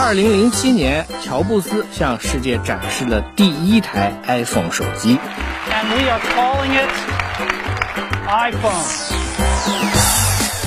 [0.00, 5.18] 二零零七年，乔布斯向世界展示了第一台 iPhone 手机。
[5.68, 6.88] And we are calling it
[8.28, 8.84] iPhone.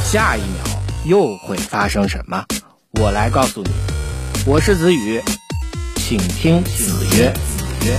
[0.04, 0.66] 下一秒
[1.06, 2.44] 又会发生什么？
[3.00, 3.70] 我来告诉你。
[4.46, 5.22] 我是子宇，
[5.96, 7.32] 请听子曰。
[7.32, 7.98] 子曰。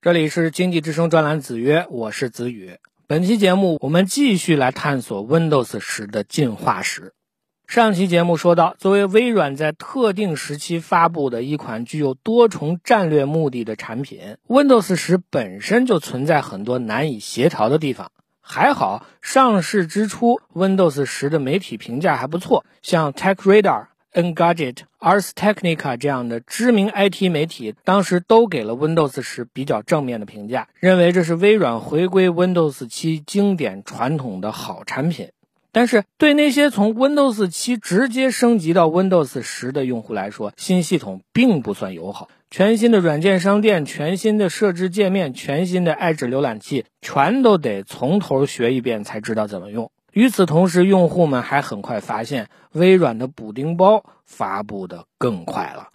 [0.00, 2.78] 这里是经济之声专栏子曰，我是子宇。
[3.06, 7.12] 本期节目我们继续来探索 Windows 十的进化史。
[7.66, 18.12] 上期节目说到，作为微软在特定时期发布的一款具有多重战略目的的产品，Windows 十本身就存在很多难以协调的地方。
[18.40, 35.30] 还好，上市之初，Windows 十的媒体评价还不错，像 TechRadar、Engadget、Ars Technica 这样的知名 IT 媒体，当时都给了 Windows 十比较正面的评价，认为这是微软回归 Windows 七经典传统的好产品。
[35.76, 42.30] 但是，对那些从 Windows 七直接升级到 Windows 十的用户来说，新系统并不算友好。
[42.50, 49.90] 全新的软件商店、全新的设置界面、全新的 Edge 浏览器，全都得从头学一遍才知道怎么用。
[50.14, 55.88] 与此同时，用户们还很快发现，微软的补丁包发布的更快了。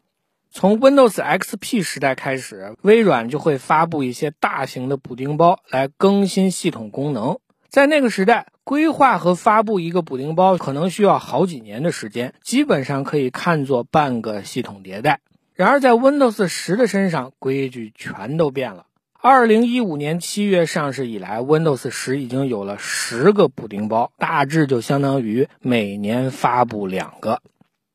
[0.51, 7.39] 从 Windows XP 时代开始，微软就会发布一些大型的补丁包来更新系统功能。
[7.67, 15.19] 在那个时代，规划和发布一个补丁包可能需要好几年的时间，基本上可以看作半个系统迭代。
[15.53, 18.85] 然而，在 Windows 十的身上，规矩全都变了。
[19.19, 27.41] 二零一五年七月上市以来，Windows 十已经有了十个补丁包，大致就相当于每年发布两个。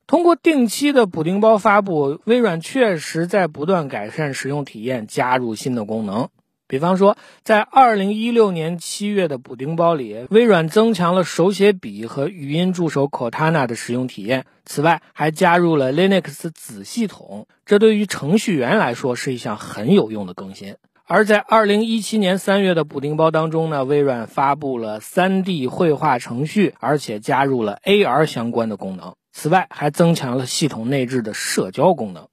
[0.07, 6.29] 通过定期的补丁包发布，微软确实在不断改善使用体验，加入新的功能。
[6.69, 14.47] 比方说，在二零一六年七月的补丁包里，微软增强了手写笔和语音助手 Cortana 的使用体验。
[14.65, 20.75] 此外，还加入了 Linux 子系统，这对于程序员来说是一项很有用的更新。
[21.09, 29.15] 而在二零一七年三月的补丁包当中呢，微软发布了 3D 绘画程序，而且加入了 AR 相关的功能。
[29.31, 32.27] 此外，还增强了系统内置的社交功能。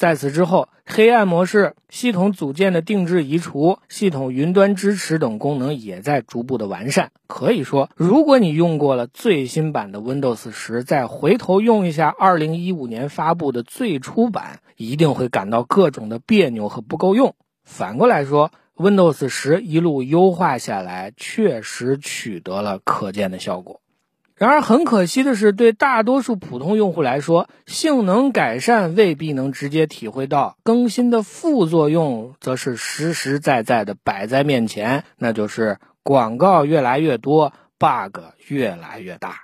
[0.00, 7.12] 在此之后，黑暗模式、系统组件的定制移除、系统云端支持等功能也在逐步的完善。
[7.26, 17.34] 可以说，如果你用过了最新版的 Windows 十，再回头用一下2015年发布的最初版，一定会感到各种的别扭和不够用。
[17.62, 23.82] 反过来说，Windows 十一路优化下来，确实取得了可见的效果。
[24.40, 38.18] 然而很可惜的是，对大多数普通用户来说，性能改善未必能直接体会到，更新的副作用则是实实在在的摆在面前，那就是广告越来越多，bug
[38.48, 39.40] 越来越大。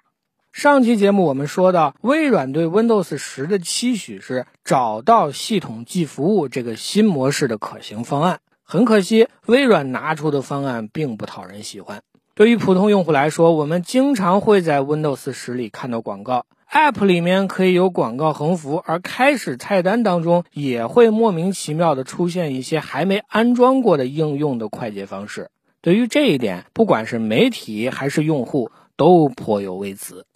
[0.50, 8.40] 上期节目我们说到，微软对 Windows 十的期许是找到系统即服务这个新模式的可行方案。
[8.62, 12.00] 很可惜，微软拿出的方案并不讨人喜欢。
[12.36, 25.48] 对于普通用户来说，我们经常会在 Windows 十里看到广告，App 里面可以有广告横幅，而开始菜单当中也会莫名其妙的出现一些还没安装过的应用的快捷方式。
[25.80, 30.26] 对于这一点，不管是媒体还是用户都颇有微词。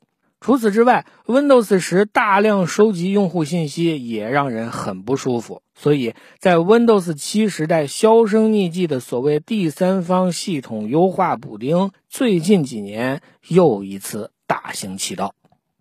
[0.41, 5.61] 除此之外，Windows 十大量收集用户信息也让人很不舒服。
[5.75, 15.35] 所以在 Windows 七时代销声匿迹的所谓第三方系统优化补丁，最近几年又一次大行其道。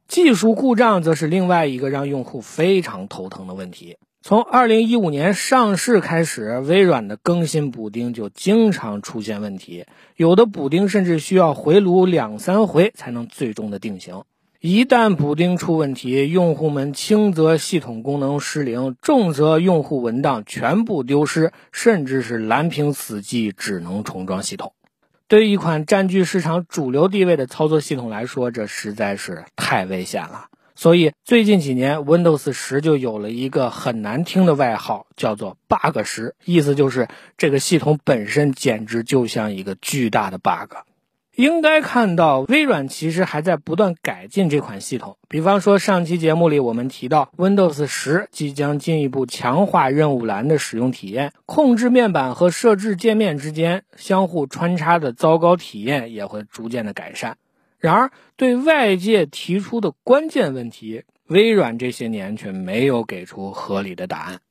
[0.10, 3.98] 技术故障则是另外一个让用户非常头疼的问题。
[4.22, 9.86] 从2015年上市开始，微软的更新补丁就经常出现问题，
[10.18, 14.24] 有的补丁甚至需要回炉两三回才能最终的定型。
[14.62, 24.74] 一旦补丁出问题，用户们轻则系统功能失灵，重则用户文档全部丢失，甚至是蓝屏死机，只能重装系统。
[25.30, 30.48] 对于一款占据市场主流地位的操作系统来说，这实在是太危险了。
[30.76, 37.08] 所以最近几年，Windows 十就有了一个很难听的外号，叫做 “bug 十”，意思就是
[37.38, 40.74] 这个系统本身简直就像一个巨大的 bug。
[41.40, 45.16] 应该看到微软其实还在不断改进这款系统。
[45.30, 57.38] 比方说，上期节目里我们提到，Windows 十即将进一步强化任务栏的使用体验，控制面板和设置界面之间相互穿插的糟糕体验也会逐渐的改善。
[57.78, 64.42] 然而，对外界提出的关键问题，微软这些年却没有给出合理的答案。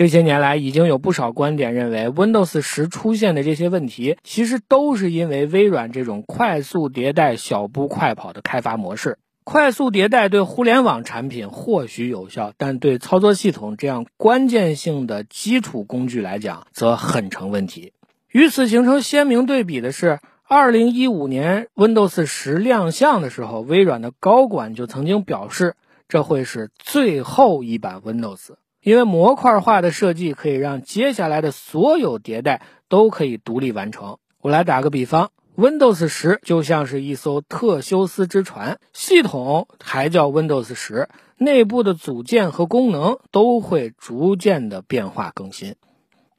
[0.00, 9.18] 这些年来，已经有不少观点认为，Windows 十出现的这些问题，其实都是因为微软这种快速迭代、小步快跑的开发模式。
[9.44, 17.92] 快速迭代对互联网产品或许有效，但对操作系统这样关键性的基础工具来讲，则很成问题。
[18.30, 25.74] 与此形成鲜明对比的是，二零一五年 Windows 十亮相的时候，微软的高管就曾经表示，
[26.08, 28.52] 这会是最后一版 Windows。
[28.82, 34.18] 因为模块化的设计可以让接下来的所有迭代都可以独立完成。
[34.40, 45.74] 我来打个比方，Windows 十就像是一艘特修斯之船，系统还叫 Windows 十，内部的组件和功能都会逐渐的变化更新。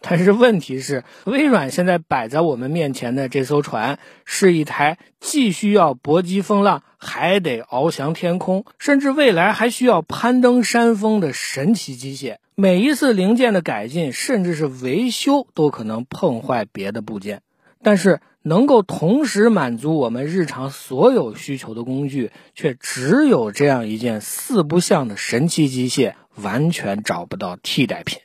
[0.01, 12.38] 但是问题是，微软现在摆在我们面前的这艘船，是一台既需要搏击风浪，还得翱翔天空，甚至未来还需要攀登山峰的神奇机械。
[12.56, 17.44] 每一次零件的改进，甚至是维修，都可能碰坏别的部件。
[17.83, 28.19] 但是，能够同时满足我们日常所有需求的工具，却只有这样一件四不像的神奇机械，完全找不到替代品。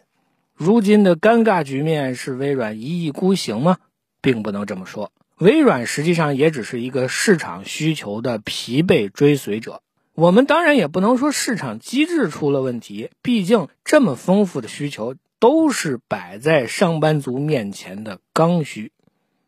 [0.57, 3.77] 如今的尴尬局面是微软一意孤行吗？
[4.23, 5.13] 并不能这么说。
[5.37, 9.83] 微软实际上也只是一个市场需求的疲惫追随者。
[10.15, 18.93] 我们当然也不能说市场机制出了问题，毕竟这么丰富的需求都是摆在上班族面前的刚需。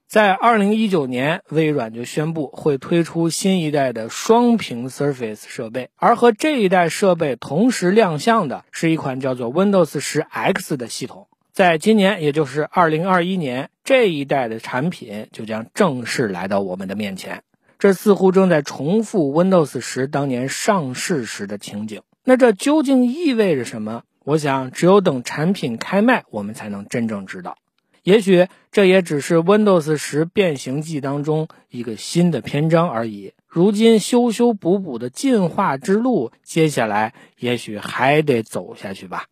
[0.08, 11.28] 在二零一九年，微软就宣布会推出新一代的双屏 Surface 设备，而和这一代设备同时亮相的是一款叫做 Windows 十 X 的系统。
[11.52, 17.42] 在今年，也就是二零二一年，这一代的产品就将正式来到我们的面前。
[17.78, 22.00] 这似乎正在重复 Windows 十当年上市时的情景。
[22.24, 24.04] 那这究竟意味着什么？
[24.24, 27.58] 我想，只有等产品开卖，我们才能真正知道。
[28.02, 33.32] 也许这也只是 Windows 十变形记当中一个新的篇章而已。
[33.46, 39.24] 如今修修补补的进化之路，接下来也许还得走下去吧。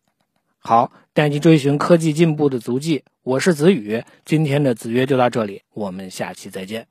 [0.57, 4.03] 好，带你追寻科技进步的足迹，我是子宇。
[4.25, 6.87] 今天的子曰就到这里，我们下期再见。